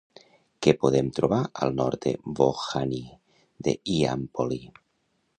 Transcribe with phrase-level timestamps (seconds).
[0.67, 3.01] Què podem trobar al nord de Vogdháni
[3.67, 4.59] de Hiàmpoli?